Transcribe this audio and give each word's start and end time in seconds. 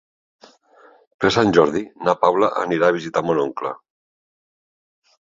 Per 1.25 1.31
Sant 1.35 1.53
Jordi 1.59 1.85
na 2.09 2.17
Paula 2.23 2.51
anirà 2.65 2.91
a 2.91 2.99
visitar 2.99 3.27
mon 3.31 3.45
oncle. 3.49 3.79